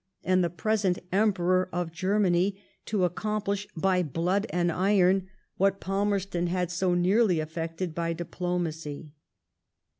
and 0.23 0.43
the 0.43 0.49
present 0.49 0.97
Emperor 1.11 1.69
of 1.71 1.91
Germany 1.91 2.59
to 2.87 3.03
accomplish 3.03 3.67
by 3.77 4.01
blood 4.01 4.47
and 4.49 4.71
iron 4.71 5.27
what 5.57 5.79
Falmerston 5.79 6.47
had 6.47 6.71
so 6.71 6.95
nearly 6.95 7.39
effected 7.39 7.93
by 7.93 8.11
diplomacy. 8.11 9.11